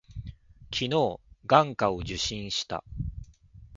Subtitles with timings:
[0.73, 2.83] 昨日、眼科を受診した。